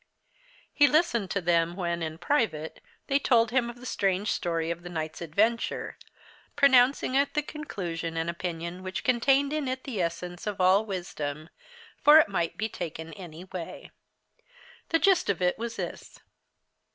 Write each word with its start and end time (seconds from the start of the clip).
He 0.73 0.87
listened 0.87 1.29
to 1.29 1.41
them 1.41 1.75
when, 1.75 2.01
in 2.01 2.17
private, 2.17 2.81
they 3.05 3.19
told 3.19 3.51
him 3.51 3.71
the 3.71 3.85
strange 3.85 4.31
story 4.31 4.71
of 4.71 4.81
the 4.81 4.89
night's 4.89 5.21
adventure, 5.21 5.99
pronouncing 6.55 7.15
at 7.15 7.35
the 7.35 7.43
conclusion 7.43 8.17
an 8.17 8.27
opinion 8.27 8.81
which 8.81 9.03
contained 9.03 9.53
in 9.53 9.67
it 9.67 9.83
the 9.83 10.01
essence 10.01 10.47
of 10.47 10.59
all 10.59 10.87
wisdom, 10.87 11.49
for 12.03 12.17
it 12.17 12.29
might 12.29 12.57
be 12.57 12.67
taken 12.67 13.13
any 13.13 13.43
way. 13.43 13.91
The 14.89 14.97
gist 14.97 15.29
of 15.29 15.39
it 15.39 15.59
was 15.59 15.75
this. 15.75 16.17